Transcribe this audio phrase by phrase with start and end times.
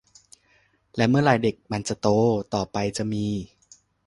[0.95, 2.07] แล้วเมื่อไหร่เด็กมันจะโต
[2.53, 3.25] ต่อไปจะมี